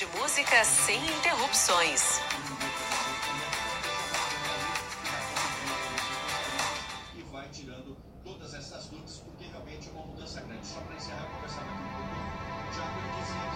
[0.00, 2.22] de música sem interrupções.
[7.14, 7.94] E vai tirando
[8.24, 10.66] todas essas dúvidas, porque realmente é uma mudança grande.
[10.66, 11.60] Só para encerrar a conversa,
[12.72, 13.49] Tiago dizia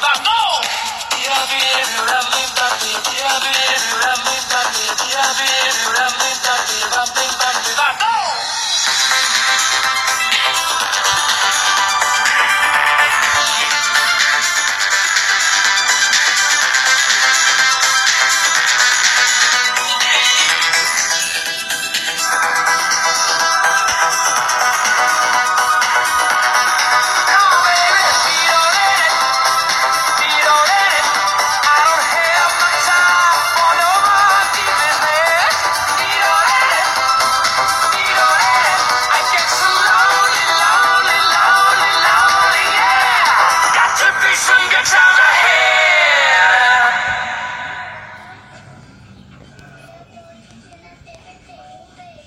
[0.00, 0.38] Vamos!